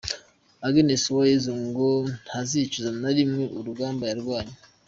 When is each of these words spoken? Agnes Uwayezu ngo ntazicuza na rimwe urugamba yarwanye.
Agnes 0.67 1.03
Uwayezu 1.11 1.51
ngo 1.65 1.87
ntazicuza 2.23 2.89
na 3.01 3.11
rimwe 3.17 3.43
urugamba 3.57 4.03
yarwanye. 4.11 4.55